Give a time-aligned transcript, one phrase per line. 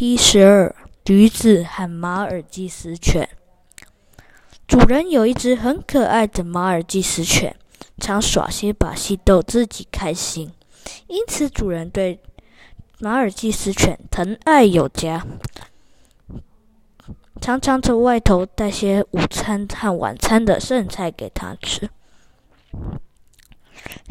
[0.00, 0.74] EP 十二：
[1.04, 3.28] 驴子和马尔济斯犬。
[4.66, 7.54] 主人有一只很可爱的马尔济斯犬，
[7.98, 10.52] 常耍些把戏逗自己开心，
[11.06, 12.18] 因此主人对
[12.98, 15.26] 马尔济斯犬疼爱有加，
[17.38, 21.90] 常常从外头带些午餐和晚餐的剩菜给它吃。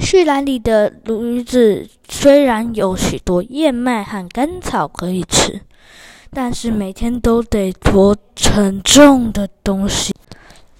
[0.09, 5.61] 畜栏里的驴子虽然有许多燕麦和甘草可以吃，
[6.31, 10.11] 但是每天都得驮沉重的东西，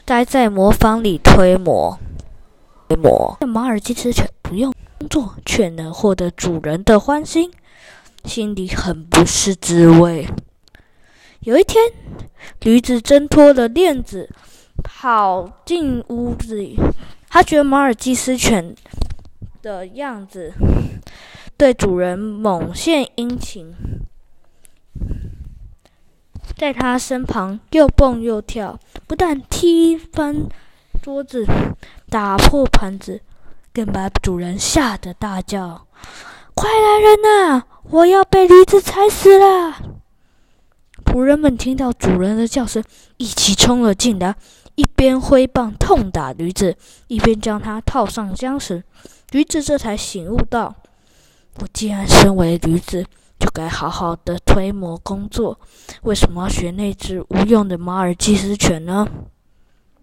[0.03, 1.99] 待在磨坊里推磨。
[2.87, 3.37] 推磨。
[3.41, 7.51] 马尔济斯犬不用工作，却能获得主人的欢心，
[8.25, 10.27] 心里很不是滋味。
[11.41, 11.83] 有一天，
[12.61, 14.27] 驴子挣脱了链子，
[14.83, 16.79] 跑进屋子里。
[17.29, 18.73] 他觉得马尔济斯犬
[19.61, 20.53] 的样子
[21.57, 23.73] 对主人猛献殷勤，
[26.55, 30.47] 在他身旁又蹦又跳，不但踢翻
[31.01, 31.45] 桌子、
[32.09, 33.21] 打破盘子，
[33.73, 35.87] 更把主人吓得大叫
[36.53, 37.63] ：“快来人呐！
[37.89, 39.77] 我要被驴子踩死了！”
[41.05, 42.83] 仆人们听到主人的叫声，
[43.17, 44.35] 一起冲了进来。
[44.79, 46.77] 一边挥棒痛打驴子，
[47.07, 48.81] 一边将它套上缰绳。
[49.31, 50.73] 驴子这才醒悟到：
[51.59, 53.05] 我既然身为驴子，
[53.37, 55.59] 就该好好的推磨工作，
[56.03, 59.05] 为什么要学那只无用的马尔济斯犬呢？